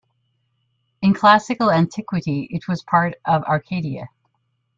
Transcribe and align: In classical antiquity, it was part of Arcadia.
In 1.03 1.13
classical 1.13 1.69
antiquity, 1.71 2.47
it 2.49 2.67
was 2.67 2.81
part 2.81 3.13
of 3.23 3.43
Arcadia. 3.43 4.09